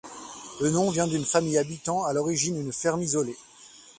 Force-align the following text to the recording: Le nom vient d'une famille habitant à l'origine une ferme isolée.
Le 0.61 0.71
nom 0.71 0.89
vient 0.89 1.05
d'une 1.05 1.25
famille 1.25 1.59
habitant 1.59 2.05
à 2.05 2.11
l'origine 2.13 2.59
une 2.59 2.73
ferme 2.73 3.03
isolée. 3.03 3.37